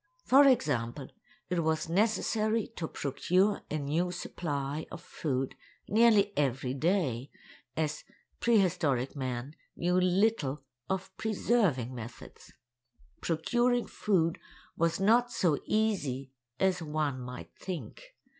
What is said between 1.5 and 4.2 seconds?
was necessary to procure a new